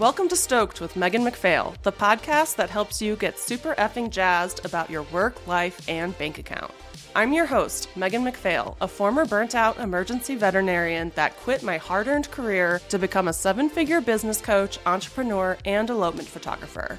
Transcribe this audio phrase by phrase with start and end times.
[0.00, 4.64] Welcome to Stoked with Megan MacPhail, the podcast that helps you get super effing jazzed
[4.64, 6.72] about your work, life, and bank account.
[7.14, 12.08] I'm your host, Megan MacPhail, a former burnt out emergency veterinarian that quit my hard
[12.08, 16.98] earned career to become a seven figure business coach, entrepreneur, and elopement photographer.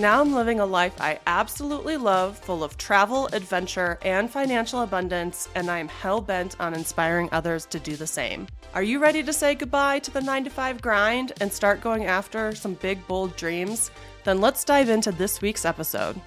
[0.00, 5.50] Now I'm living a life I absolutely love, full of travel, adventure, and financial abundance,
[5.54, 8.46] and I am hell bent on inspiring others to do the same.
[8.72, 12.06] Are you ready to say goodbye to the 9 to 5 grind and start going
[12.06, 13.90] after some big, bold dreams?
[14.24, 16.18] Then let's dive into this week's episode.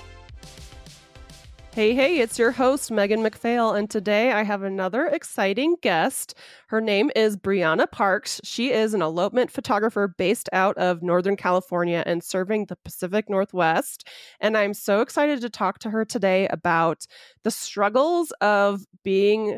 [1.73, 6.36] Hey, hey, it's your host, Megan MacPhail, and today I have another exciting guest.
[6.68, 8.40] Her name is Brianna Parks.
[8.44, 14.08] She is an elopement photographer based out of Northern California and serving the Pacific Northwest.
[14.40, 17.08] And I'm so excited to talk to her today about
[17.44, 19.58] the struggles of being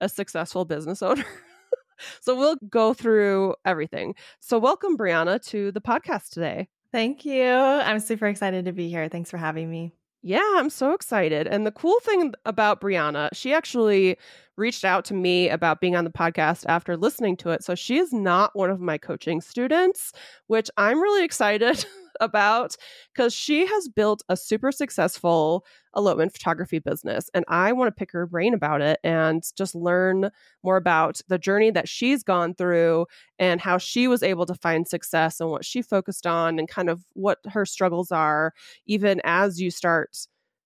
[0.00, 1.24] a successful business owner.
[2.20, 4.16] so we'll go through everything.
[4.40, 6.66] So, welcome, Brianna, to the podcast today.
[6.90, 7.46] Thank you.
[7.46, 9.08] I'm super excited to be here.
[9.08, 9.92] Thanks for having me.
[10.22, 11.48] Yeah, I'm so excited.
[11.48, 14.16] And the cool thing about Brianna, she actually
[14.56, 17.64] reached out to me about being on the podcast after listening to it.
[17.64, 20.12] So she is not one of my coaching students,
[20.46, 21.84] which I'm really excited
[22.22, 22.76] about
[23.14, 25.64] because she has built a super successful
[25.96, 27.28] elopement photography business.
[27.34, 30.30] And I want to pick her brain about it and just learn
[30.62, 33.06] more about the journey that she's gone through
[33.38, 36.88] and how she was able to find success and what she focused on and kind
[36.88, 38.54] of what her struggles are,
[38.86, 40.16] even as you start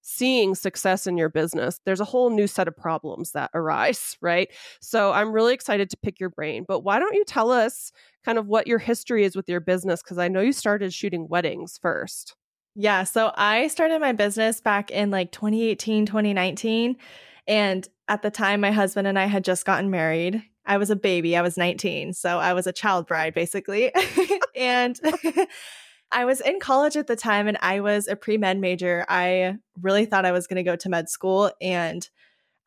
[0.08, 4.48] seeing success in your business, there's a whole new set of problems that arise, right?
[4.80, 6.64] So I'm really excited to pick your brain.
[6.66, 7.90] But why don't you tell us
[8.24, 10.02] kind of what your history is with your business?
[10.02, 12.36] Because I know you started shooting weddings first.
[12.76, 13.02] Yeah.
[13.02, 16.96] So I started my business back in like 2018, 2019.
[17.48, 20.40] And at the time, my husband and I had just gotten married.
[20.66, 21.36] I was a baby.
[21.36, 22.12] I was 19.
[22.12, 23.92] So I was a child bride, basically.
[24.54, 25.00] and
[26.12, 29.04] I was in college at the time and I was a pre med major.
[29.08, 31.50] I really thought I was going to go to med school.
[31.60, 32.08] And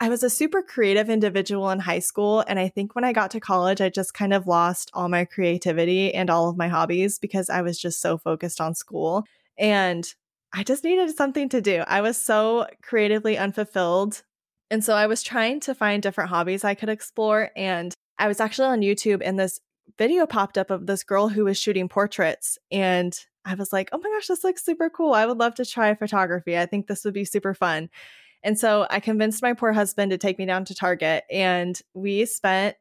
[0.01, 2.44] I was a super creative individual in high school.
[2.47, 5.25] And I think when I got to college, I just kind of lost all my
[5.25, 9.25] creativity and all of my hobbies because I was just so focused on school.
[9.57, 10.06] And
[10.53, 11.83] I just needed something to do.
[11.85, 14.23] I was so creatively unfulfilled.
[14.71, 17.51] And so I was trying to find different hobbies I could explore.
[17.56, 19.59] And I was actually on YouTube and this
[19.97, 22.57] video popped up of this girl who was shooting portraits.
[22.71, 25.13] And I was like, oh my gosh, this looks super cool.
[25.13, 26.57] I would love to try photography.
[26.57, 27.89] I think this would be super fun.
[28.44, 32.25] And so I convinced my poor husband to take me down to Target and we
[32.25, 32.75] spent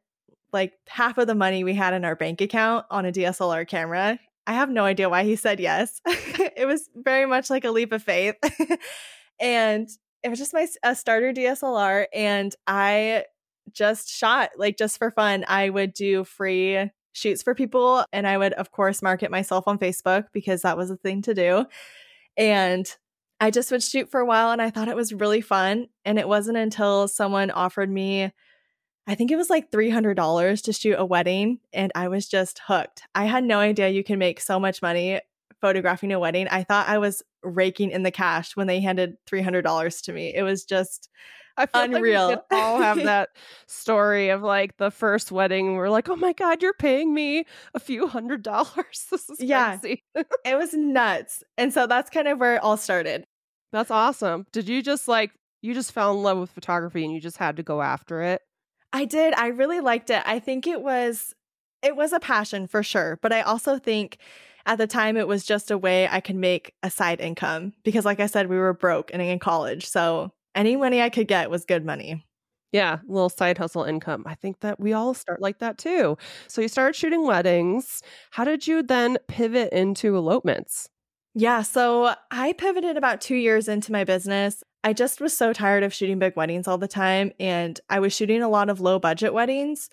[0.53, 4.19] like half of the money we had in our bank account on a DSLR camera.
[4.47, 6.01] I have no idea why he said yes.
[6.05, 8.35] it was very much like a leap of faith.
[9.39, 9.87] and
[10.23, 13.25] it was just my a starter DSLR and I
[13.71, 15.45] just shot like just for fun.
[15.47, 18.03] I would do free shoots for people.
[18.13, 21.33] And I would, of course, market myself on Facebook because that was a thing to
[21.33, 21.65] do.
[22.37, 22.89] And
[23.39, 25.87] I just would shoot for a while and I thought it was really fun.
[26.05, 28.31] And it wasn't until someone offered me,
[29.07, 31.59] I think it was like $300 to shoot a wedding.
[31.73, 33.03] And I was just hooked.
[33.15, 35.19] I had no idea you can make so much money
[35.61, 36.47] photographing a wedding.
[36.47, 40.33] I thought I was raking in the cash when they handed $300 to me.
[40.33, 41.09] It was just
[41.59, 42.29] I feel Unreal.
[42.29, 43.29] Like we all have that
[43.67, 45.75] story of like the first wedding.
[45.75, 49.05] We're like, oh my God, you're paying me a few hundred dollars.
[49.11, 50.03] This is yeah, crazy.
[50.45, 51.43] it was nuts.
[51.57, 53.25] And so that's kind of where it all started.
[53.73, 54.45] That's awesome.
[54.53, 55.31] Did you just like,
[55.61, 58.41] you just fell in love with photography and you just had to go after it?
[58.93, 59.33] I did.
[59.33, 60.23] I really liked it.
[60.25, 61.33] I think it was,
[61.81, 63.19] it was a passion for sure.
[63.21, 64.17] But I also think
[64.65, 68.05] at the time it was just a way I could make a side income because,
[68.05, 69.87] like I said, we were broke and in college.
[69.87, 72.25] So any money I could get was good money.
[72.71, 74.23] Yeah, little side hustle income.
[74.27, 76.17] I think that we all start like that too.
[76.47, 78.03] So you started shooting weddings.
[78.31, 80.87] How did you then pivot into elopements?
[81.33, 84.63] Yeah, so I pivoted about two years into my business.
[84.83, 88.13] I just was so tired of shooting big weddings all the time, and I was
[88.13, 89.89] shooting a lot of low budget weddings.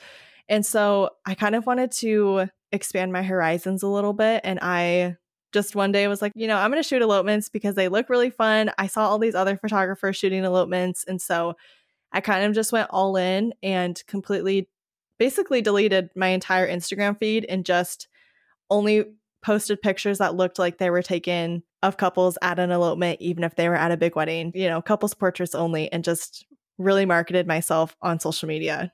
[0.48, 4.42] And so I kind of wanted to expand my horizons a little bit.
[4.44, 5.16] And I
[5.52, 8.08] just one day was like, you know, I'm going to shoot elopements because they look
[8.08, 8.70] really fun.
[8.78, 11.04] I saw all these other photographers shooting elopements.
[11.04, 11.56] And so
[12.12, 14.69] I kind of just went all in and completely
[15.19, 18.08] basically deleted my entire Instagram feed and just
[18.70, 19.04] only
[19.43, 23.54] posted pictures that looked like they were taken of couples at an elopement, even if
[23.54, 26.44] they were at a big wedding, you know, couples portraits only, and just
[26.78, 28.92] really marketed myself on social media.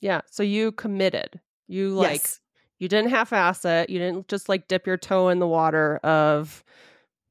[0.00, 0.20] Yeah.
[0.30, 1.40] So you committed.
[1.66, 2.40] You like yes.
[2.78, 3.90] You didn't half ass it.
[3.90, 6.62] You didn't just like dip your toe in the water of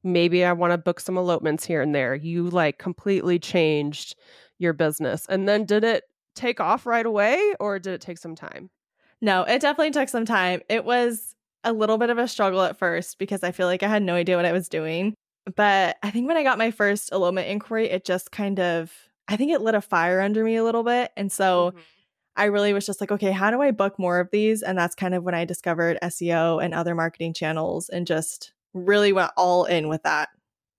[0.04, 2.14] maybe I want to book some elopements here and there.
[2.14, 4.16] You like completely changed
[4.58, 5.26] your business.
[5.28, 6.04] And then did it
[6.34, 8.70] take off right away or did it take some time?
[9.20, 10.60] No, it definitely took some time.
[10.68, 11.34] It was
[11.64, 14.14] a little bit of a struggle at first because I feel like I had no
[14.14, 15.14] idea what I was doing.
[15.56, 18.92] But I think when I got my first elopement inquiry, it just kind of,
[19.26, 21.10] I think it lit a fire under me a little bit.
[21.16, 21.78] And so mm-hmm.
[22.38, 24.62] I really was just like, okay, how do I book more of these?
[24.62, 29.12] And that's kind of when I discovered SEO and other marketing channels and just really
[29.12, 30.28] went all in with that.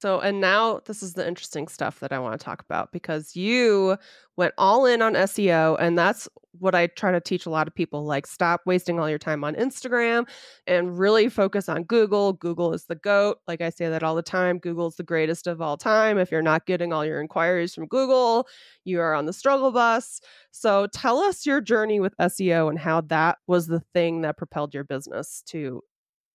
[0.02, 3.36] So, and now this is the interesting stuff that I want to talk about because
[3.36, 3.98] you
[4.38, 5.76] went all in on SEO.
[5.78, 6.30] And that's
[6.60, 9.44] what I try to teach a lot of people like, stop wasting all your time
[9.44, 10.28] on Instagram
[10.68, 12.34] and really focus on Google.
[12.34, 13.38] Google is the GOAT.
[13.48, 16.18] Like I say that all the time Google is the greatest of all time.
[16.18, 18.48] If you're not getting all your inquiries from Google,
[18.84, 20.22] you are on the struggle bus.
[20.52, 24.74] So, tell us your journey with SEO and how that was the thing that propelled
[24.74, 25.82] your business to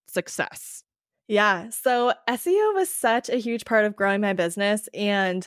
[0.06, 0.85] success.
[1.29, 1.71] Yeah.
[1.71, 4.88] So SEO was such a huge part of growing my business.
[4.93, 5.47] And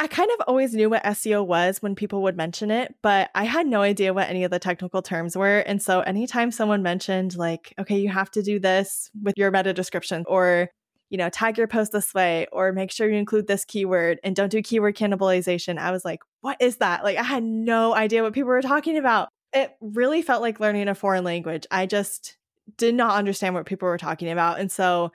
[0.00, 3.44] I kind of always knew what SEO was when people would mention it, but I
[3.44, 5.58] had no idea what any of the technical terms were.
[5.58, 9.74] And so anytime someone mentioned, like, okay, you have to do this with your meta
[9.74, 10.70] description, or,
[11.10, 14.34] you know, tag your post this way, or make sure you include this keyword and
[14.34, 17.04] don't do keyword cannibalization, I was like, what is that?
[17.04, 19.28] Like, I had no idea what people were talking about.
[19.52, 21.66] It really felt like learning a foreign language.
[21.70, 22.38] I just
[22.78, 24.60] did not understand what people were talking about.
[24.60, 25.12] And so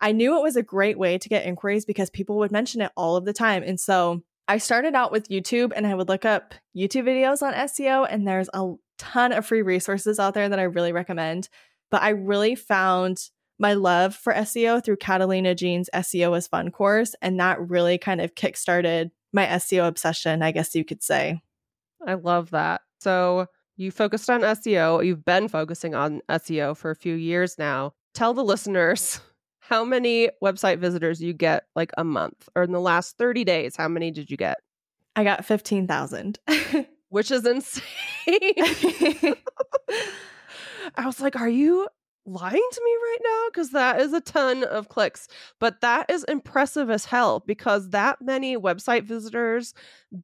[0.00, 2.92] I knew it was a great way to get inquiries because people would mention it
[2.96, 3.62] all of the time.
[3.62, 7.54] And so I started out with YouTube and I would look up YouTube videos on
[7.54, 11.48] SEO, and there's a ton of free resources out there that I really recommend.
[11.90, 13.18] But I really found
[13.58, 17.14] my love for SEO through Catalina Jean's SEO is Fun course.
[17.22, 21.40] And that really kind of kickstarted my SEO obsession, I guess you could say.
[22.06, 22.82] I love that.
[23.00, 23.46] So,
[23.78, 25.04] you focused on SEO.
[25.04, 27.92] You've been focusing on SEO for a few years now.
[28.14, 29.20] Tell the listeners
[29.68, 33.74] how many website visitors you get like a month or in the last 30 days.
[33.76, 34.58] How many did you get?
[35.16, 36.38] I got 15,000,
[37.08, 37.82] which is insane.
[40.94, 41.88] I was like, are you
[42.26, 43.44] lying to me right now?
[43.48, 45.26] Because that is a ton of clicks.
[45.58, 49.74] But that is impressive as hell because that many website visitors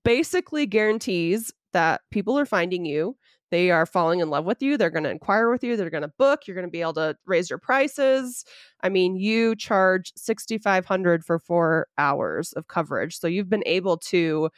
[0.05, 3.17] basically guarantees that people are finding you
[3.53, 4.77] they are falling in love with you.
[4.77, 5.77] They're going to inquire with you.
[5.77, 6.47] They're going to book.
[6.47, 8.45] You're going to be able to raise your prices.
[8.83, 13.19] I mean, you charge 6500 for 4 hours of coverage.
[13.19, 14.49] So you've been able to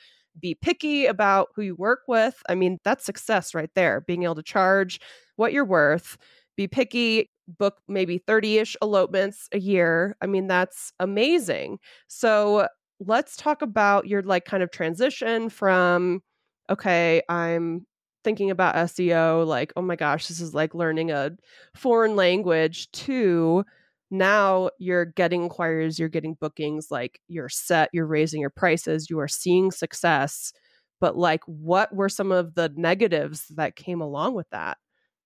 [0.41, 2.41] be picky about who you work with.
[2.49, 4.01] I mean, that's success right there.
[4.01, 5.01] Being able to charge
[5.37, 6.17] what you're worth,
[6.57, 10.17] be picky, book maybe 30-ish elopements a year.
[10.23, 11.79] I mean, that's amazing.
[12.07, 12.69] So,
[13.01, 16.23] let's talk about your like kind of transition from
[16.71, 17.87] okay, I'm
[18.25, 21.33] thinking about SEO, like, oh my gosh, this is like learning a
[21.75, 23.65] foreign language, to
[24.11, 29.19] now you're getting inquiries, you're getting bookings, like you're set, you're raising your prices, you
[29.21, 30.53] are seeing success.
[31.01, 34.79] But like, what were some of the negatives that came along with that?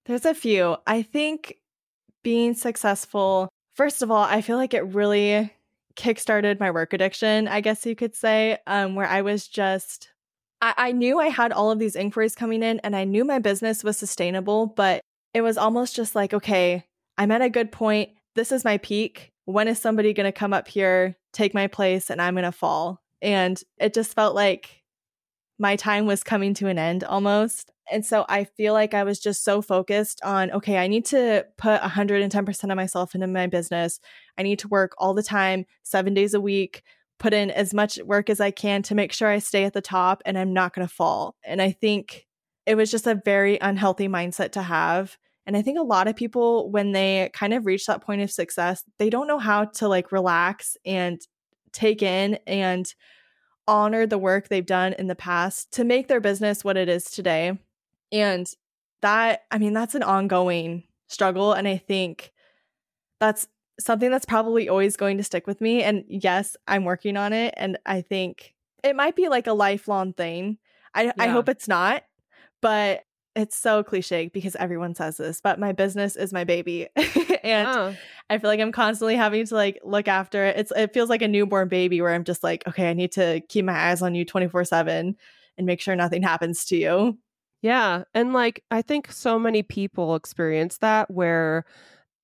[0.07, 0.77] There's a few.
[0.87, 1.57] I think
[2.25, 5.53] being successful, first of all, I feel like it really
[5.97, 10.11] kickstarted my work addiction, I guess you could say, um, where I was just
[10.61, 13.39] I, I knew I had all of these inquiries coming in and I knew my
[13.39, 15.03] business was sustainable, but
[15.35, 16.85] it was almost just like, okay,
[17.17, 18.11] I'm at a good point.
[18.35, 19.33] This is my peak.
[19.45, 22.53] When is somebody going to come up here, take my place, and I'm going to
[22.53, 23.01] fall?
[23.23, 24.83] And it just felt like
[25.59, 27.73] my time was coming to an end almost.
[27.91, 31.47] And so I feel like I was just so focused on, okay, I need to
[31.57, 33.99] put 110% of myself into my business.
[34.37, 36.83] I need to work all the time, seven days a week,
[37.19, 39.81] put in as much work as I can to make sure I stay at the
[39.81, 41.35] top and I'm not going to fall.
[41.45, 42.27] And I think
[42.67, 45.17] it was just a very unhealthy mindset to have.
[45.47, 48.31] And I think a lot of people, when they kind of reach that point of
[48.31, 51.21] success, they don't know how to like relax and
[51.73, 52.93] take in and
[53.67, 57.05] honor the work they've done in the past to make their business what it is
[57.05, 57.59] today.
[58.13, 58.47] And
[59.03, 61.53] that, I mean, that's an ongoing struggle.
[61.53, 62.33] And I think
[63.21, 63.49] that's
[63.81, 65.83] something that's probably always going to stick with me.
[65.83, 67.55] And yes, I'm working on it.
[67.57, 70.59] And I think it might be like a lifelong thing.
[70.95, 71.13] I, yeah.
[71.19, 72.03] I hope it's not,
[72.61, 73.05] but
[73.37, 76.89] it's so cliche because everyone says this, but my business is my baby.
[77.45, 77.95] and oh.
[78.29, 80.57] I feel like I'm constantly having to like look after it.
[80.57, 83.41] It's it feels like a newborn baby where I'm just like, okay, I need to
[83.49, 85.15] keep my eyes on you 24/7
[85.57, 87.19] and make sure nothing happens to you.
[87.63, 91.65] Yeah, and like I think so many people experience that where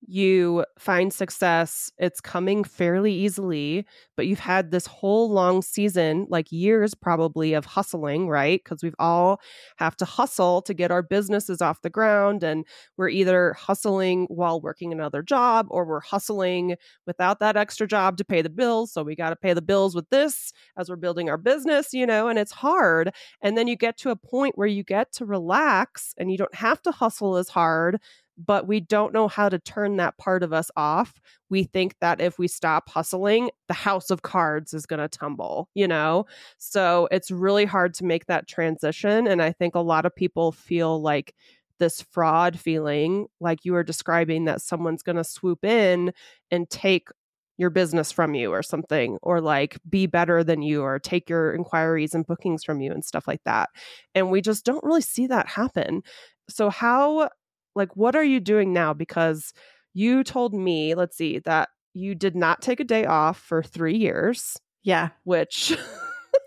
[0.07, 3.85] you find success, it's coming fairly easily,
[4.15, 8.61] but you've had this whole long season, like years probably of hustling, right?
[8.63, 9.41] Because we've all
[9.77, 12.43] have to hustle to get our businesses off the ground.
[12.43, 12.65] And
[12.97, 16.75] we're either hustling while working another job or we're hustling
[17.07, 18.91] without that extra job to pay the bills.
[18.91, 22.05] So we got to pay the bills with this as we're building our business, you
[22.05, 23.11] know, and it's hard.
[23.41, 26.53] And then you get to a point where you get to relax and you don't
[26.55, 27.99] have to hustle as hard
[28.37, 31.19] but we don't know how to turn that part of us off.
[31.49, 35.69] We think that if we stop hustling, the house of cards is going to tumble,
[35.73, 36.25] you know?
[36.57, 39.27] So it's really hard to make that transition.
[39.27, 41.33] And I think a lot of people feel like
[41.79, 46.13] this fraud feeling, like you were describing, that someone's going to swoop in
[46.51, 47.09] and take
[47.57, 51.53] your business from you or something, or like be better than you, or take your
[51.53, 53.69] inquiries and bookings from you and stuff like that.
[54.13, 56.03] And we just don't really see that happen.
[56.49, 57.29] So, how,
[57.75, 58.93] like, what are you doing now?
[58.93, 59.53] Because
[59.93, 63.97] you told me, let's see, that you did not take a day off for three
[63.97, 64.57] years.
[64.83, 65.09] Yeah.
[65.23, 65.77] Which,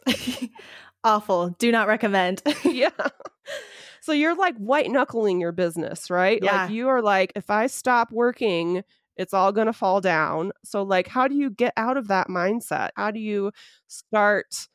[1.05, 1.51] awful.
[1.59, 2.43] Do not recommend.
[2.65, 2.91] yeah.
[4.01, 6.41] So you're like white knuckling your business, right?
[6.43, 6.63] Yeah.
[6.63, 8.83] Like you are like, if I stop working,
[9.17, 10.53] it's all going to fall down.
[10.65, 12.91] So, like, how do you get out of that mindset?
[12.97, 13.51] How do you
[13.89, 14.69] start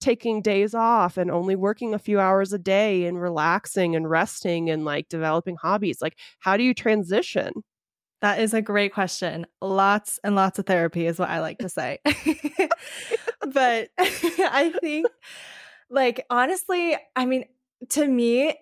[0.00, 4.70] taking days off and only working a few hours a day and relaxing and resting
[4.70, 6.00] and like developing hobbies?
[6.00, 7.52] Like, how do you transition?
[8.20, 9.46] That is a great question.
[9.60, 11.98] Lots and lots of therapy is what I like to say.
[13.52, 15.06] but I think,
[15.88, 17.44] like, honestly, I mean,
[17.90, 18.54] to me,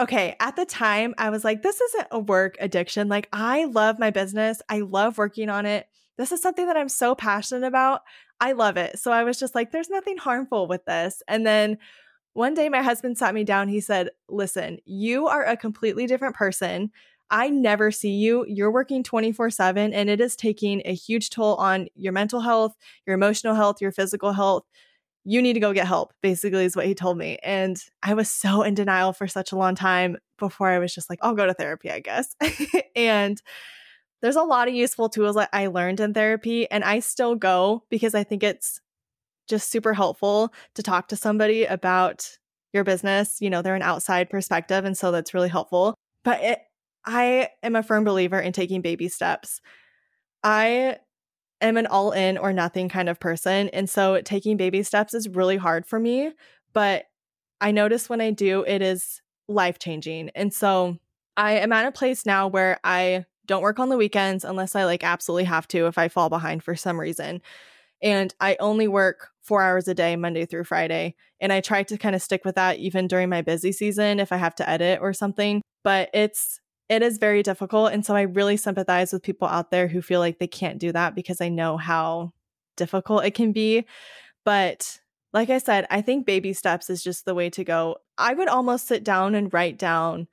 [0.00, 3.08] okay, at the time, I was like, this isn't a work addiction.
[3.08, 5.86] Like, I love my business, I love working on it.
[6.16, 8.02] This is something that I'm so passionate about.
[8.42, 8.98] I love it.
[8.98, 11.22] So I was just like, there's nothing harmful with this.
[11.28, 11.78] And then
[12.32, 13.68] one day, my husband sat me down.
[13.68, 16.90] He said, Listen, you are a completely different person.
[17.30, 18.44] I never see you.
[18.48, 22.74] You're working 24 7, and it is taking a huge toll on your mental health,
[23.06, 24.64] your emotional health, your physical health
[25.24, 27.38] you need to go get help, basically, is what he told me.
[27.42, 31.08] And I was so in denial for such a long time before I was just
[31.08, 32.34] like, I'll go to therapy, I guess.
[32.96, 33.40] and
[34.22, 37.84] there's a lot of useful tools that I learned in therapy, and I still go
[37.90, 38.80] because I think it's
[39.48, 42.38] just super helpful to talk to somebody about
[42.72, 43.40] your business.
[43.40, 45.94] You know, they're an outside perspective, and so that's really helpful.
[46.24, 46.60] But it,
[47.04, 49.60] I am a firm believer in taking baby steps.
[50.44, 50.98] I
[51.60, 53.68] am an all in or nothing kind of person.
[53.70, 56.32] And so taking baby steps is really hard for me.
[56.72, 57.06] But
[57.60, 60.30] I notice when I do, it is life changing.
[60.34, 60.98] And so
[61.36, 64.84] I am at a place now where I don't work on the weekends unless I
[64.84, 67.42] like absolutely have to if I fall behind for some reason.
[68.02, 71.14] And I only work four hours a day, Monday through Friday.
[71.40, 74.32] And I try to kind of stick with that even during my busy season if
[74.32, 75.62] I have to edit or something.
[75.84, 77.92] But it's it is very difficult.
[77.92, 80.92] And so I really sympathize with people out there who feel like they can't do
[80.92, 82.32] that because I know how
[82.76, 83.86] difficult it can be.
[84.44, 84.98] But
[85.32, 87.96] like I said, I think baby steps is just the way to go.
[88.18, 90.28] I would almost sit down and write down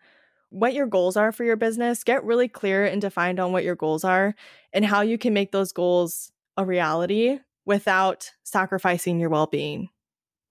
[0.49, 3.75] what your goals are for your business, get really clear and defined on what your
[3.75, 4.35] goals are
[4.73, 9.89] and how you can make those goals a reality without sacrificing your well being.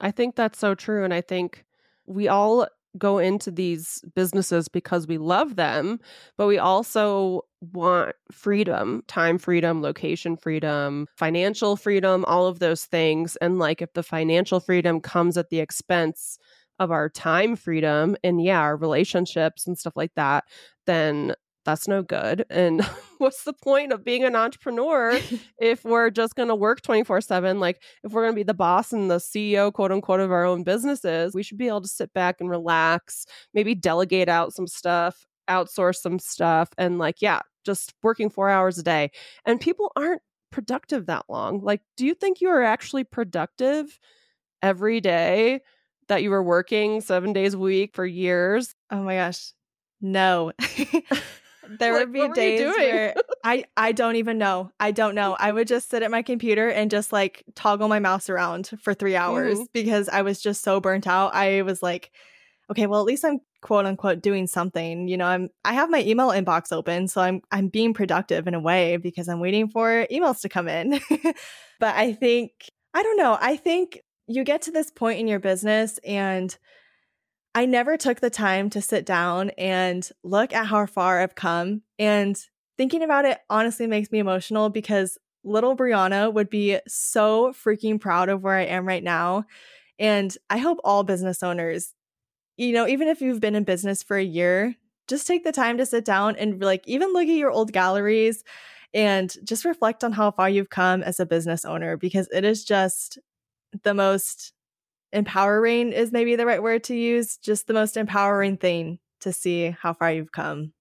[0.00, 1.04] I think that's so true.
[1.04, 1.64] And I think
[2.06, 6.00] we all go into these businesses because we love them,
[6.36, 13.36] but we also want freedom, time freedom, location freedom, financial freedom, all of those things.
[13.36, 16.38] And like if the financial freedom comes at the expense
[16.78, 20.44] of our time freedom and yeah, our relationships and stuff like that,
[20.86, 21.34] then
[21.68, 22.46] that's no good.
[22.48, 22.82] And
[23.18, 25.20] what's the point of being an entrepreneur
[25.60, 27.60] if we're just going to work 24 7?
[27.60, 30.44] Like, if we're going to be the boss and the CEO, quote unquote, of our
[30.44, 34.66] own businesses, we should be able to sit back and relax, maybe delegate out some
[34.66, 39.10] stuff, outsource some stuff, and like, yeah, just working four hours a day.
[39.44, 41.60] And people aren't productive that long.
[41.62, 43.98] Like, do you think you are actually productive
[44.62, 45.60] every day
[46.08, 48.74] that you were working seven days a week for years?
[48.90, 49.52] Oh my gosh.
[50.00, 50.52] No.
[51.78, 54.70] there like, would be days where I I don't even know.
[54.80, 55.36] I don't know.
[55.38, 58.94] I would just sit at my computer and just like toggle my mouse around for
[58.94, 59.64] 3 hours mm-hmm.
[59.72, 61.34] because I was just so burnt out.
[61.34, 62.10] I was like
[62.70, 65.08] okay, well at least I'm quote unquote doing something.
[65.08, 68.54] You know, I'm I have my email inbox open, so I'm I'm being productive in
[68.54, 71.00] a way because I'm waiting for emails to come in.
[71.80, 72.52] but I think
[72.94, 73.36] I don't know.
[73.40, 76.56] I think you get to this point in your business and
[77.54, 81.82] I never took the time to sit down and look at how far I've come.
[81.98, 82.38] And
[82.76, 88.28] thinking about it honestly makes me emotional because little Brianna would be so freaking proud
[88.28, 89.44] of where I am right now.
[89.98, 91.94] And I hope all business owners,
[92.56, 94.76] you know, even if you've been in business for a year,
[95.08, 98.44] just take the time to sit down and like even look at your old galleries
[98.94, 102.64] and just reflect on how far you've come as a business owner because it is
[102.64, 103.18] just
[103.82, 104.52] the most
[105.12, 109.76] empowering is maybe the right word to use, just the most empowering thing to see
[109.80, 110.72] how far you've come.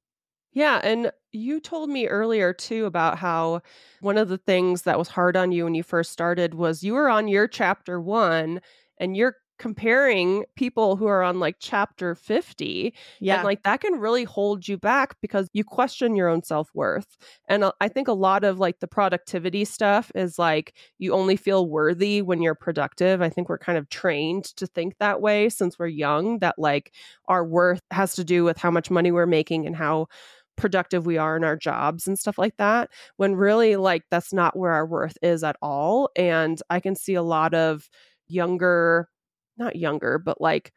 [0.54, 0.80] Yeah.
[0.84, 3.62] And you told me earlier too about how
[4.02, 6.94] one of the things that was hard on you when you first started was you
[6.94, 8.62] were on your chapter one
[8.98, 13.36] and you're comparing people who are on like chapter 50 Yeah.
[13.36, 17.64] and like that can really hold you back because you question your own self-worth and
[17.64, 21.68] uh, i think a lot of like the productivity stuff is like you only feel
[21.70, 25.80] worthy when you're productive i think we're kind of trained to think that way since
[25.80, 26.94] we're young that like
[27.28, 30.08] our worth has to do with how much money we're making and how
[30.56, 34.58] productive we are in our jobs and stuff like that when really like that's not
[34.58, 37.90] where our worth is at all and i can see a lot of
[38.28, 39.08] younger
[39.58, 40.72] not younger but like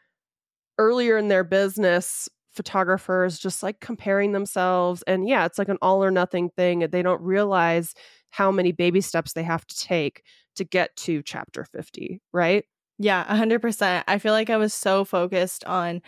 [0.78, 6.02] earlier in their business photographers just like comparing themselves and yeah it's like an all
[6.02, 7.94] or nothing thing they don't realize
[8.30, 10.22] how many baby steps they have to take
[10.56, 12.64] to get to chapter 50 right
[12.98, 14.04] Yeah, 100%.
[14.08, 16.02] I feel like I was so focused on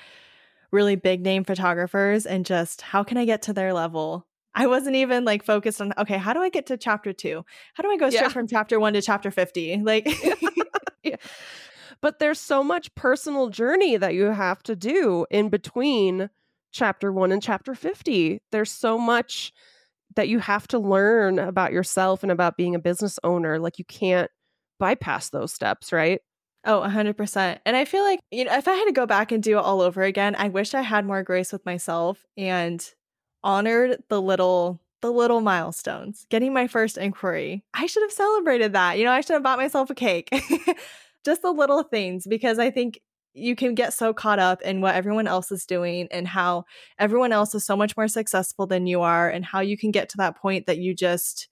[0.72, 4.26] really big name photographers and just how can I get to their level?
[4.54, 7.44] I wasn't even like focused on, okay, how do I get to chapter two?
[7.74, 8.32] How do I go straight Yeah.
[8.32, 9.78] from chapter one to chapter 50?
[9.82, 10.06] Like,
[12.02, 16.28] but there's so much personal journey that you have to do in between
[16.72, 19.52] chapter 1 and chapter 50 there's so much
[20.14, 23.84] that you have to learn about yourself and about being a business owner like you
[23.84, 24.30] can't
[24.78, 26.20] bypass those steps right
[26.64, 27.58] oh, 100%.
[27.66, 29.64] And I feel like, you know, if I had to go back and do it
[29.64, 32.84] all over again, I wish I had more grace with myself and
[33.42, 36.26] honored the little the little milestones.
[36.30, 37.64] Getting my first inquiry.
[37.74, 38.98] I should have celebrated that.
[38.98, 40.28] You know, I should have bought myself a cake.
[41.24, 43.00] Just the little things because I think
[43.34, 46.64] you can get so caught up in what everyone else is doing and how
[46.98, 50.08] everyone else is so much more successful than you are and how you can get
[50.10, 51.48] to that point that you just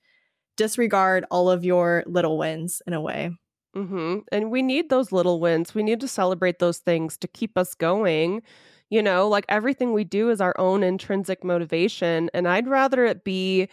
[0.57, 3.31] disregard all of your little wins in a way.
[3.75, 5.75] hmm And we need those little wins.
[5.75, 8.43] We need to celebrate those things to keep us going.
[8.91, 12.31] You know, like everything we do is our own intrinsic motivation.
[12.35, 13.69] And I'd rather it be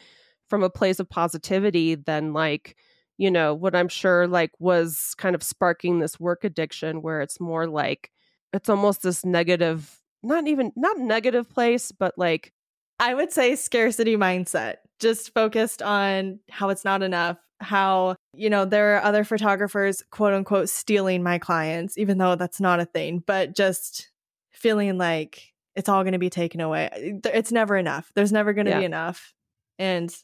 [0.49, 2.77] from a place of positivity than like,
[3.17, 7.39] you know, what I'm sure like was kind of sparking this work addiction where it's
[7.39, 8.11] more like,
[8.53, 12.53] it's almost this negative, not even, not negative place, but like,
[12.99, 18.65] I would say scarcity mindset, just focused on how it's not enough, how, you know,
[18.65, 23.23] there are other photographers, quote unquote, stealing my clients, even though that's not a thing,
[23.25, 24.09] but just
[24.51, 27.19] feeling like it's all going to be taken away.
[27.25, 28.11] It's never enough.
[28.15, 28.79] There's never going to Yeah.
[28.79, 29.33] be enough.
[29.77, 30.15] And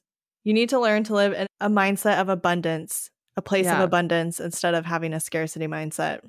[0.44, 4.40] you need to learn to live in a mindset of abundance, a place of abundance
[4.40, 6.20] instead of having a scarcity mindset.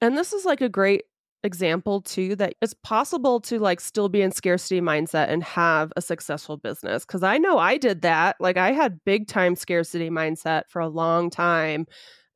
[0.00, 1.04] And this is like a great
[1.44, 6.00] example too that it's possible to like still be in scarcity mindset and have a
[6.00, 8.36] successful business cuz I know I did that.
[8.38, 11.86] Like I had big time scarcity mindset for a long time.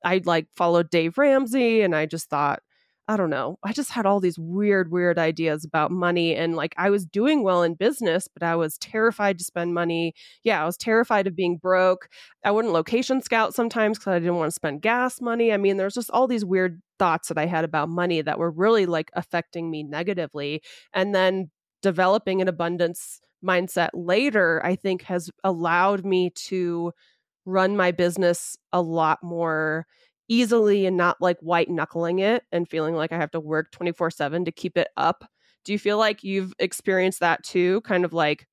[0.04, 2.62] I like followed Dave Ramsey and I just thought
[3.08, 3.58] I don't know.
[3.64, 7.44] I just had all these weird weird ideas about money and like I was doing
[7.44, 10.12] well in business, but I was terrified to spend money.
[10.42, 12.08] Yeah, I was terrified of being broke.
[12.44, 15.52] I wouldn't location scout sometimes because I didn't want to spend gas money.
[15.52, 18.50] I mean, there's just all these weird thoughts that I had about money that were
[18.50, 20.62] really like affecting me negatively.
[20.92, 21.50] And then
[21.82, 26.92] developing an abundance mindset later, I think has allowed me to
[27.44, 29.86] run my business a lot more
[30.28, 34.10] easily and not like white knuckling it and feeling like I have to work 24
[34.10, 35.28] 7 to keep it up.
[35.64, 37.80] Do you feel like you've experienced that too?
[37.82, 38.46] Kind of like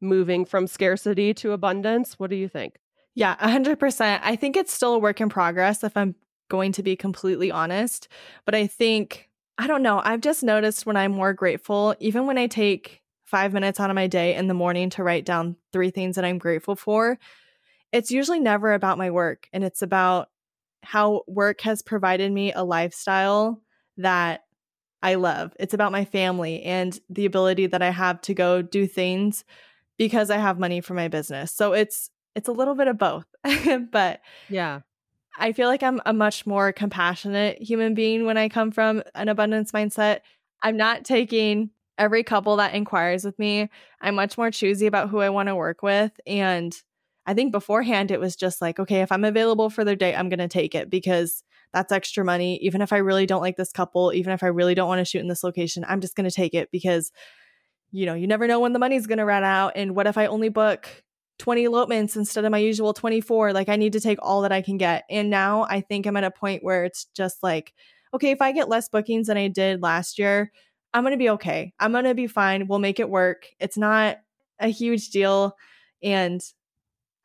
[0.00, 2.18] moving from scarcity to abundance?
[2.18, 2.76] What do you think?
[3.14, 4.20] Yeah, 100%.
[4.22, 6.14] I think it's still a work in progress if I'm
[6.48, 8.08] going to be completely honest.
[8.44, 12.38] But I think, I don't know, I've just noticed when I'm more grateful, even when
[12.38, 15.90] I take five minutes out of my day in the morning to write down three
[15.90, 17.18] things that I'm grateful for,
[17.90, 19.48] it's usually never about my work.
[19.52, 20.28] And it's about
[20.86, 23.60] how work has provided me a lifestyle
[23.98, 24.42] that
[25.02, 25.52] I love.
[25.58, 29.44] It's about my family and the ability that I have to go do things
[29.98, 31.52] because I have money for my business.
[31.52, 33.26] So it's it's a little bit of both.
[33.90, 34.80] but Yeah.
[35.38, 39.28] I feel like I'm a much more compassionate human being when I come from an
[39.28, 40.20] abundance mindset.
[40.62, 43.68] I'm not taking every couple that inquires with me.
[44.00, 46.12] I'm much more choosy about who I want to work with.
[46.26, 46.74] And
[47.26, 50.28] I think beforehand it was just like, okay, if I'm available for their date, I'm
[50.28, 52.58] going to take it because that's extra money.
[52.62, 55.04] Even if I really don't like this couple, even if I really don't want to
[55.04, 57.10] shoot in this location, I'm just going to take it because,
[57.90, 59.72] you know, you never know when the money's going to run out.
[59.74, 60.88] And what if I only book
[61.38, 63.52] 20 elopements instead of my usual 24?
[63.52, 65.04] Like, I need to take all that I can get.
[65.10, 67.74] And now I think I'm at a point where it's just like,
[68.14, 70.52] okay, if I get less bookings than I did last year,
[70.94, 71.74] I'm going to be okay.
[71.78, 72.68] I'm going to be fine.
[72.68, 73.48] We'll make it work.
[73.58, 74.18] It's not
[74.58, 75.56] a huge deal.
[76.02, 76.40] And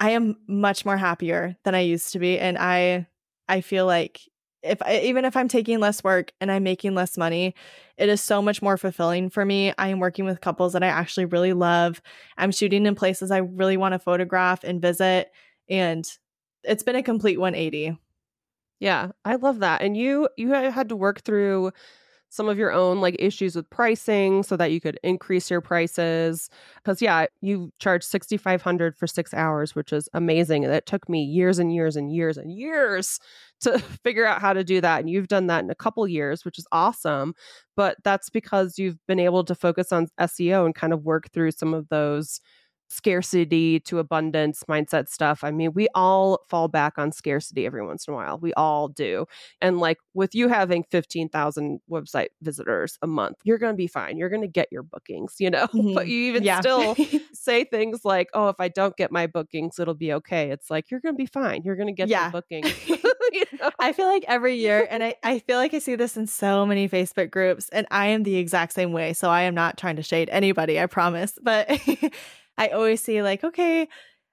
[0.01, 2.39] I am much more happier than I used to be.
[2.39, 3.05] And I,
[3.47, 4.19] I feel like
[4.63, 7.53] if I, even if I'm taking less work and I'm making less money,
[7.97, 9.73] it is so much more fulfilling for me.
[9.77, 12.01] I am working with couples that I actually really love.
[12.35, 15.31] I'm shooting in places I really want to photograph and visit.
[15.69, 16.03] And
[16.63, 17.95] it's been a complete 180.
[18.79, 19.83] Yeah, I love that.
[19.83, 21.73] And you you had to work through
[22.31, 26.49] some of your own like issues with pricing so that you could increase your prices
[26.77, 31.23] because yeah you charge 6500 for six hours which is amazing and it took me
[31.23, 33.19] years and years and years and years
[33.61, 36.43] to figure out how to do that and you've done that in a couple years
[36.45, 37.33] which is awesome
[37.75, 41.51] but that's because you've been able to focus on seo and kind of work through
[41.51, 42.39] some of those
[42.91, 45.43] scarcity to abundance mindset stuff.
[45.43, 48.37] I mean, we all fall back on scarcity every once in a while.
[48.37, 49.25] We all do.
[49.61, 54.17] And like with you having 15,000 website visitors a month, you're going to be fine.
[54.17, 55.67] You're going to get your bookings, you know?
[55.81, 55.93] Mm-hmm.
[55.93, 56.59] But you even yeah.
[56.59, 56.95] still
[57.33, 60.51] say things like, oh, if I don't get my bookings, it'll be okay.
[60.51, 61.61] It's like, you're going to be fine.
[61.63, 62.23] You're going to get yeah.
[62.23, 62.71] your bookings.
[62.87, 63.71] you know?
[63.79, 66.65] I feel like every year, and I, I feel like I see this in so
[66.65, 69.13] many Facebook groups, and I am the exact same way.
[69.13, 71.39] So I am not trying to shade anybody, I promise.
[71.41, 71.69] But
[72.57, 73.87] I always say, like, okay,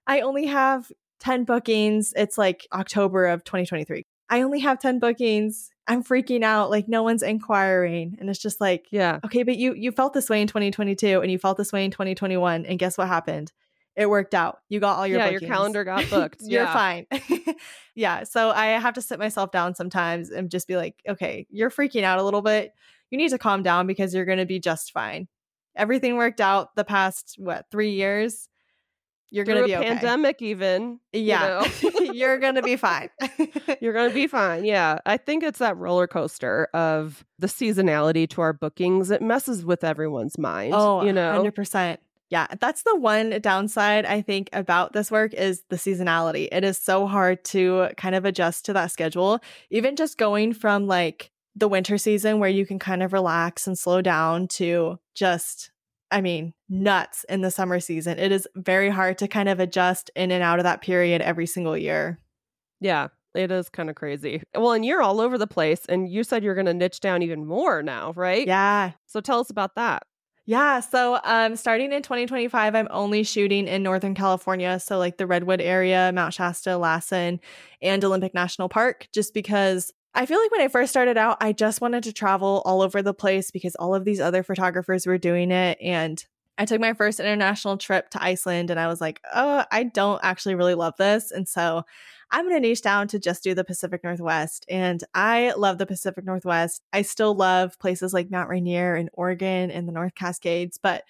[0.06, 2.12] I only have 10 bookings.
[2.16, 4.04] It's like October of 2023.
[4.30, 5.70] I only have 10 bookings.
[5.86, 6.70] I'm freaking out.
[6.70, 8.16] Like no one's inquiring.
[8.20, 9.20] And it's just like, yeah.
[9.24, 11.90] Okay, but you you felt this way in 2022 and you felt this way in
[11.90, 12.66] 2021.
[12.66, 13.52] And guess what happened?
[13.96, 14.58] It worked out.
[14.68, 15.42] You got all your yeah, bookings.
[15.42, 16.42] your calendar got booked.
[16.42, 17.06] You're fine.
[17.94, 18.24] yeah.
[18.24, 22.02] So I have to sit myself down sometimes and just be like, okay, you're freaking
[22.02, 22.74] out a little bit.
[23.10, 25.26] You need to calm down because you're going to be just fine
[25.78, 28.48] everything worked out the past what three years
[29.30, 29.86] you're gonna be okay.
[29.86, 32.12] pandemic even yeah you know?
[32.12, 33.10] you're gonna be fine.
[33.80, 34.98] You're gonna be fine yeah.
[35.06, 39.84] I think it's that roller coaster of the seasonality to our bookings it messes with
[39.84, 41.42] everyone's mind oh you know?
[41.44, 41.98] 100%
[42.30, 46.48] yeah that's the one downside i think about this work is the seasonality.
[46.50, 50.86] It is so hard to kind of adjust to that schedule even just going from
[50.86, 55.70] like the winter season where you can kind of relax and slow down to just
[56.10, 58.18] I mean, nuts in the summer season.
[58.18, 61.46] It is very hard to kind of adjust in and out of that period every
[61.46, 62.18] single year.
[62.80, 64.42] Yeah, it is kind of crazy.
[64.54, 67.22] Well, and you're all over the place, and you said you're going to niche down
[67.22, 68.46] even more now, right?
[68.46, 68.92] Yeah.
[69.06, 70.04] So tell us about that.
[70.46, 70.80] Yeah.
[70.80, 74.80] So, um, starting in 2025, I'm only shooting in Northern California.
[74.80, 77.38] So, like the Redwood area, Mount Shasta, Lassen,
[77.82, 81.52] and Olympic National Park, just because I feel like when I first started out, I
[81.52, 85.16] just wanted to travel all over the place because all of these other photographers were
[85.16, 85.78] doing it.
[85.80, 86.22] And
[86.58, 90.18] I took my first international trip to Iceland and I was like, oh, I don't
[90.24, 91.30] actually really love this.
[91.30, 91.84] And so
[92.32, 94.66] I'm going to niche down to just do the Pacific Northwest.
[94.68, 96.82] And I love the Pacific Northwest.
[96.92, 101.04] I still love places like Mount Rainier and Oregon and the North Cascades, but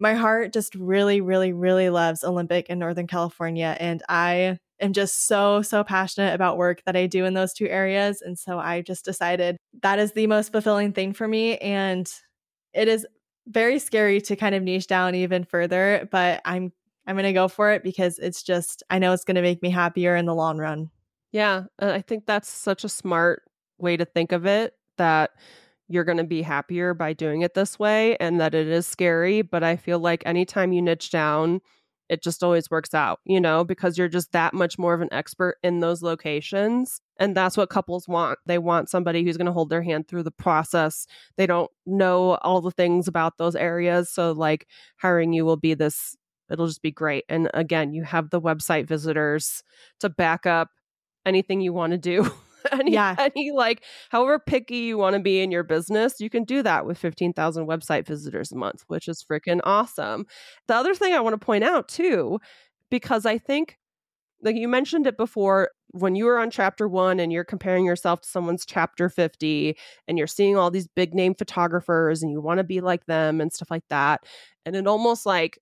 [0.00, 3.76] my heart just really, really, really loves Olympic and Northern California.
[3.78, 7.66] And I am just so, so passionate about work that I do in those two
[7.66, 8.22] areas.
[8.22, 11.56] And so I just decided that is the most fulfilling thing for me.
[11.58, 12.10] And
[12.72, 13.06] it is
[13.46, 16.72] very scary to kind of niche down even further, but I'm
[17.06, 19.62] I'm going to go for it because it's just I know it's going to make
[19.62, 20.90] me happier in the long run.
[21.32, 23.42] Yeah, I think that's such a smart
[23.78, 25.30] way to think of it that
[25.88, 29.42] you're going to be happier by doing it this way and that it is scary,
[29.42, 31.60] but I feel like anytime you niche down
[32.10, 35.12] it just always works out, you know, because you're just that much more of an
[35.12, 37.00] expert in those locations.
[37.20, 38.40] And that's what couples want.
[38.46, 41.06] They want somebody who's going to hold their hand through the process.
[41.36, 44.10] They don't know all the things about those areas.
[44.10, 46.16] So, like, hiring you will be this,
[46.50, 47.24] it'll just be great.
[47.28, 49.62] And again, you have the website visitors
[50.00, 50.68] to back up
[51.24, 52.28] anything you want to do.
[52.80, 53.14] any, yeah.
[53.18, 56.86] any like however picky you want to be in your business, you can do that
[56.86, 60.26] with 15,000 website visitors a month, which is freaking awesome.
[60.68, 62.38] The other thing I want to point out too,
[62.90, 63.78] because I think
[64.42, 68.20] like you mentioned it before when you were on chapter 1 and you're comparing yourself
[68.20, 72.58] to someone's chapter 50 and you're seeing all these big name photographers and you want
[72.58, 74.24] to be like them and stuff like that
[74.64, 75.58] and it almost like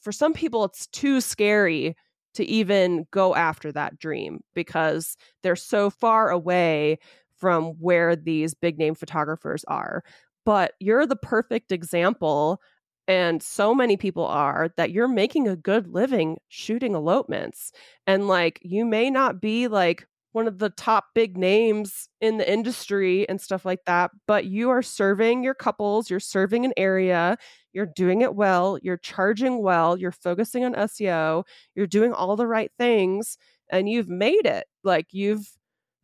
[0.00, 1.94] for some people it's too scary
[2.34, 6.98] to even go after that dream because they're so far away
[7.36, 10.04] from where these big name photographers are.
[10.44, 12.60] But you're the perfect example,
[13.08, 17.72] and so many people are, that you're making a good living shooting elopements.
[18.06, 22.50] And like, you may not be like one of the top big names in the
[22.50, 27.36] industry and stuff like that, but you are serving your couples, you're serving an area,
[27.72, 32.46] you're doing it well, you're charging well, you're focusing on SEO, you're doing all the
[32.46, 33.38] right things,
[33.70, 34.66] and you've made it.
[34.84, 35.50] Like you've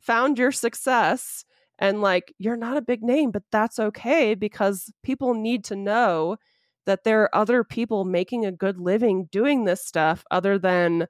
[0.00, 1.44] found your success.
[1.78, 6.38] And like, you're not a big name, but that's okay because people need to know
[6.86, 11.06] that there are other people making a good living doing this stuff other than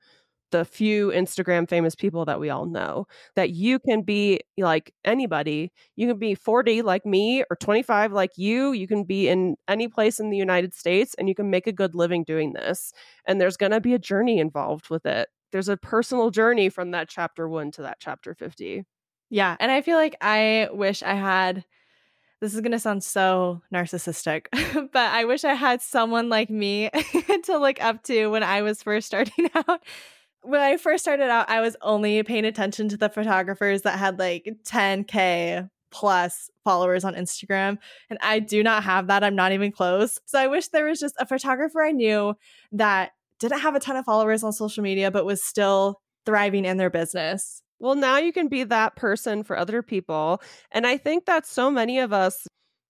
[0.52, 5.72] the few Instagram famous people that we all know that you can be like anybody.
[5.96, 8.72] You can be 40 like me or 25 like you.
[8.72, 11.72] You can be in any place in the United States and you can make a
[11.72, 12.92] good living doing this.
[13.26, 15.28] And there's going to be a journey involved with it.
[15.52, 18.84] There's a personal journey from that chapter 1 to that chapter 50.
[19.30, 19.56] Yeah.
[19.58, 21.64] And I feel like I wish I had
[22.40, 24.46] this is going to sound so narcissistic,
[24.92, 26.90] but I wish I had someone like me
[27.44, 29.80] to look up to when I was first starting out.
[30.46, 34.18] When I first started out, I was only paying attention to the photographers that had
[34.18, 37.78] like 10K plus followers on Instagram.
[38.10, 39.24] And I do not have that.
[39.24, 40.18] I'm not even close.
[40.26, 42.34] So I wish there was just a photographer I knew
[42.72, 46.76] that didn't have a ton of followers on social media, but was still thriving in
[46.76, 47.62] their business.
[47.78, 50.40] Well, now you can be that person for other people.
[50.70, 52.46] And I think that so many of us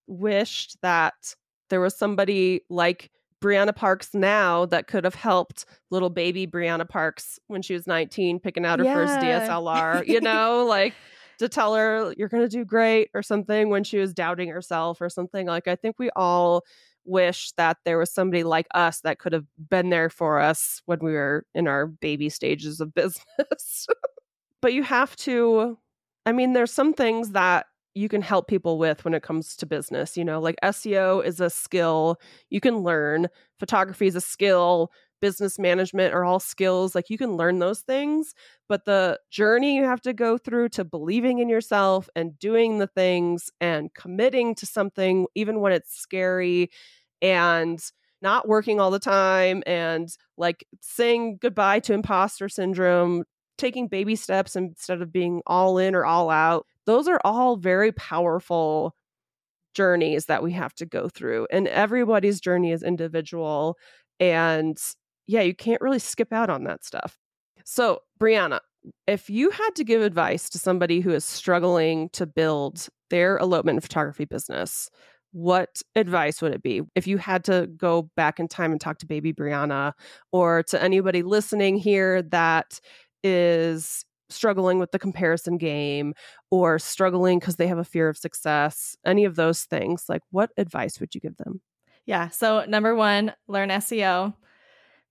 [0.07, 1.35] wished that
[1.69, 7.39] there was somebody like Brianna Parks now that could have helped little baby Brianna Parks
[7.47, 8.93] when she was 19 picking out her yeah.
[8.93, 10.93] first DSLR, you know, like
[11.39, 15.01] to tell her you're going to do great or something when she was doubting herself
[15.01, 15.45] or something.
[15.47, 16.63] Like I think we all
[17.05, 20.99] wish that there was somebody like us that could have been there for us when
[20.99, 23.87] we were in our baby stages of business.
[24.61, 25.77] but you have to
[26.25, 27.67] I mean there's some things that
[27.97, 30.15] you can help people with when it comes to business.
[30.15, 32.17] You know, like SEO is a skill
[32.49, 33.27] you can learn,
[33.59, 36.93] photography is a skill, business management are all skills.
[36.93, 38.33] Like you can learn those things,
[38.69, 42.87] but the journey you have to go through to believing in yourself and doing the
[42.87, 46.69] things and committing to something, even when it's scary
[47.21, 47.83] and
[48.21, 53.23] not working all the time and like saying goodbye to imposter syndrome,
[53.57, 56.65] taking baby steps instead of being all in or all out.
[56.87, 58.95] Those are all very powerful
[59.75, 61.47] journeys that we have to go through.
[61.51, 63.77] And everybody's journey is individual.
[64.19, 64.75] And
[65.27, 67.15] yeah, you can't really skip out on that stuff.
[67.63, 68.61] So, Brianna,
[69.05, 73.83] if you had to give advice to somebody who is struggling to build their elopement
[73.83, 74.89] photography business,
[75.31, 78.97] what advice would it be if you had to go back in time and talk
[78.97, 79.93] to baby Brianna
[80.31, 82.79] or to anybody listening here that
[83.23, 86.13] is struggling with the comparison game
[86.51, 90.51] or struggling because they have a fear of success, any of those things, like what
[90.57, 91.61] advice would you give them?
[92.05, 92.29] Yeah.
[92.29, 94.33] So, number one, learn SEO.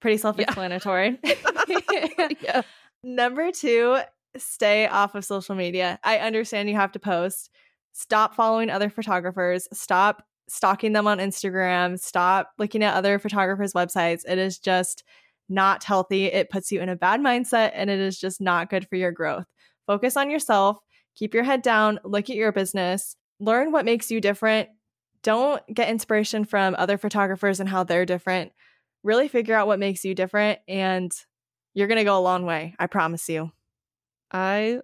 [0.00, 1.18] Pretty self explanatory.
[1.22, 2.28] Yeah.
[2.40, 2.62] yeah.
[3.02, 3.98] Number two,
[4.36, 5.98] stay off of social media.
[6.02, 7.50] I understand you have to post.
[7.92, 9.68] Stop following other photographers.
[9.72, 11.98] Stop stalking them on Instagram.
[11.98, 14.22] Stop looking at other photographers' websites.
[14.28, 15.04] It is just
[15.48, 16.26] not healthy.
[16.26, 19.12] It puts you in a bad mindset and it is just not good for your
[19.12, 19.46] growth.
[19.86, 20.78] Focus on yourself,
[21.14, 24.68] keep your head down, look at your business, learn what makes you different.
[25.22, 28.52] Don't get inspiration from other photographers and how they're different.
[29.02, 31.12] Really figure out what makes you different and
[31.74, 32.74] you're going to go a long way.
[32.78, 33.52] I promise you.
[34.32, 34.80] I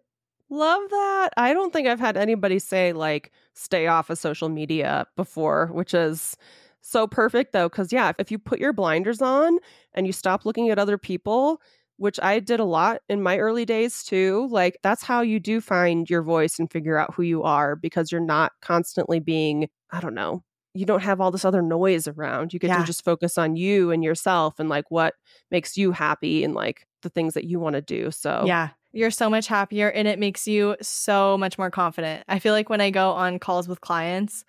[0.51, 1.31] love that.
[1.37, 5.95] I don't think I've had anybody say like stay off of social media before, which
[5.95, 6.37] is
[6.83, 9.59] so perfect though, because yeah, if you put your blinders on
[9.95, 11.63] and you stop looking at other people,
[11.97, 15.61] which I did a lot in my early days too, like that's how you do
[15.61, 20.01] find your voice and figure out who you are because you're not constantly being, I
[20.01, 20.43] don't know,
[20.75, 22.53] you don't have all this other noise around.
[22.53, 22.79] You get yeah.
[22.79, 25.15] to just focus on you and yourself and like what
[25.51, 28.11] makes you happy and like the things that you want to do.
[28.11, 32.25] So, yeah, you're so much happier and it makes you so much more confident.
[32.29, 34.45] I feel like when I go on calls with clients,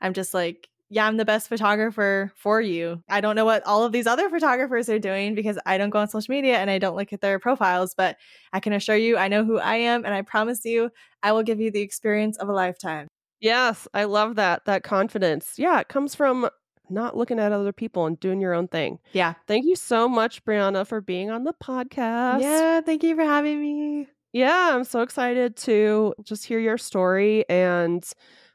[0.00, 3.02] I'm just like, yeah, I'm the best photographer for you.
[3.08, 6.00] I don't know what all of these other photographers are doing because I don't go
[6.00, 8.16] on social media and I don't look at their profiles, but
[8.52, 10.90] I can assure you I know who I am and I promise you
[11.22, 13.06] I will give you the experience of a lifetime.
[13.40, 14.64] Yes, I love that.
[14.64, 15.54] That confidence.
[15.56, 16.50] Yeah, it comes from
[16.90, 18.98] not looking at other people and doing your own thing.
[19.12, 19.34] Yeah.
[19.46, 22.40] Thank you so much, Brianna, for being on the podcast.
[22.40, 24.08] Yeah, thank you for having me.
[24.32, 28.04] Yeah, I'm so excited to just hear your story and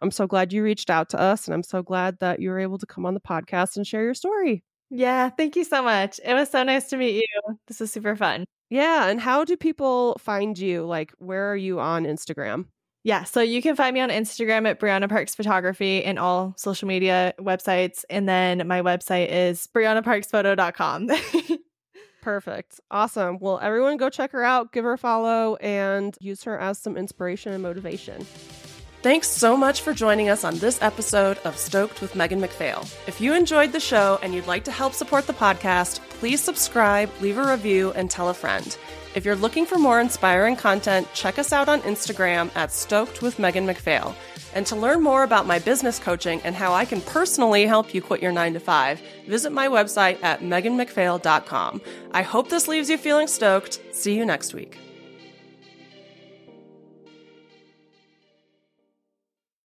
[0.05, 2.59] I'm so glad you reached out to us and I'm so glad that you were
[2.59, 4.63] able to come on the podcast and share your story.
[4.91, 6.19] Yeah, thank you so much.
[6.23, 7.57] It was so nice to meet you.
[7.65, 8.45] This is super fun.
[8.69, 10.85] Yeah, and how do people find you?
[10.85, 12.65] Like, where are you on Instagram?
[13.03, 16.87] Yeah, so you can find me on Instagram at Brianna Parks Photography and all social
[16.87, 18.05] media websites.
[18.11, 21.09] And then my website is briannaparksphoto.com.
[22.21, 22.79] Perfect.
[22.91, 23.39] Awesome.
[23.39, 26.95] Well, everyone go check her out, give her a follow, and use her as some
[26.95, 28.23] inspiration and motivation.
[29.05, 32.87] Thanks so much for joining us on this episode of Stoked with Megan MacPhail.
[33.05, 37.11] If you enjoyed the show and you'd like to help support the podcast, please subscribe,
[37.21, 38.75] leave a review, and tell a friend.
[39.13, 43.37] If you're looking for more inspiring content, check us out on Instagram at Stoked with
[43.37, 44.15] Megan MacPhail.
[44.55, 48.01] And to learn more about my business coaching and how I can personally help you
[48.01, 51.79] quit your 9 to 5, visit my website at meganmacphail.com.
[52.09, 53.81] I hope this leaves you feeling stoked.
[53.91, 54.79] See you next week.